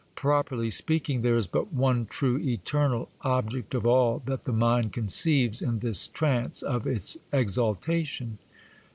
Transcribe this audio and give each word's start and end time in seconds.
Properly 0.15 0.71
speaking, 0.71 1.21
there 1.21 1.37
is 1.37 1.45
but 1.45 1.71
One 1.71 2.07
true, 2.07 2.39
eternal 2.39 3.09
Object 3.21 3.75
of 3.75 3.85
all 3.85 4.19
that 4.25 4.45
the 4.45 4.51
mind 4.51 4.93
conceives 4.93 5.61
in 5.61 5.77
this 5.77 6.07
trance 6.07 6.63
of 6.63 6.87
its 6.87 7.17
exaltation. 7.31 8.39